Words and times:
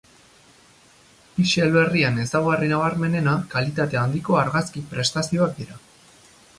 Pixel 1.35 1.75
berrien 1.75 2.17
ezaugarri 2.25 2.71
nabarmenena 2.73 3.37
kalitate 3.55 4.03
handiko 4.07 4.41
argazki-prestazioak 4.47 5.59
dira. 5.63 5.81